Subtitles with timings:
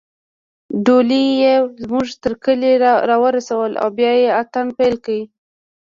[0.85, 1.53] ډولۍ يې
[1.83, 2.71] زموږ تر کلي
[3.09, 5.19] راورسوله او بیا يې اتڼ پیل کړ